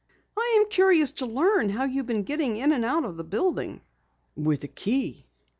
"I'm 0.35 0.65
curious 0.67 1.11
to 1.11 1.27
learn 1.27 1.69
how 1.69 1.83
you've 1.83 2.07
been 2.07 2.23
getting 2.23 2.57
in 2.57 2.71
and 2.71 2.83
out 2.83 3.05
of 3.05 3.17
the 3.17 3.23
building." 3.23 3.81
"With 4.35 4.63
a 4.63 4.67
key." 4.67 5.27